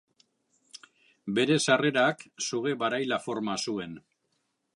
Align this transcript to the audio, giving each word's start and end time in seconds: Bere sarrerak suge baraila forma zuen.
Bere 1.39 1.57
sarrerak 1.65 2.25
suge 2.47 2.75
baraila 2.85 3.21
forma 3.27 3.59
zuen. 3.65 3.99